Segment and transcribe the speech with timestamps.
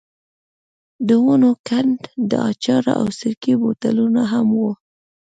[1.07, 1.99] د ونو کنډ،
[2.29, 4.71] د اچارو او سرکې بوتلونه هم وو.